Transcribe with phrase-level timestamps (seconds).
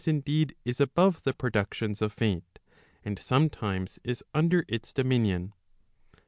[0.03, 2.57] 457 indeed is above the productions of Fate,
[3.05, 5.53] and sometimes is under its dominion.